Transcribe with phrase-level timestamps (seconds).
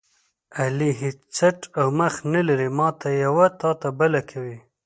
[0.59, 4.57] علي هېڅ څټ او مخ نه لري، ماته یوه تاته بله کوي.